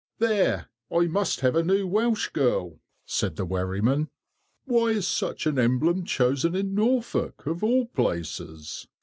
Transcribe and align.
"There, 0.17 0.65
I 0.91 1.05
must 1.05 1.41
have 1.41 1.55
a 1.55 1.61
new 1.61 1.85
Welsh 1.85 2.29
girl," 2.29 2.79
said 3.05 3.35
the 3.35 3.45
wherryman. 3.45 4.09
"Why 4.65 4.87
is 4.87 5.07
such 5.07 5.45
an 5.45 5.59
emblem 5.59 6.05
chosen 6.05 6.55
in 6.55 6.73
Norfolk, 6.73 7.45
of 7.45 7.63
all 7.63 7.85
places?" 7.85 8.87